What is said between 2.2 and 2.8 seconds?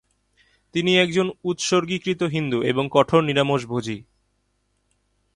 Hindu